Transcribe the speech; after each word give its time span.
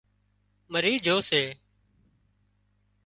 مرِي 0.71 0.93
جھو 1.05 1.17
سي 1.29 1.43